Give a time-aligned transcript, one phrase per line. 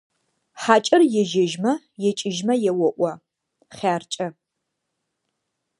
[0.61, 1.73] ХьакӀэр ежьэжьмэ,
[2.09, 3.11] екӀыжьымэ еоӀо:
[3.75, 4.27] «ХъяркӀэ!».